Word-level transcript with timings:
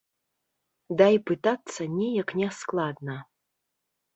Дай 1.01 1.15
пытацца 1.27 1.81
неяк 1.99 2.29
няскладна. 2.41 3.19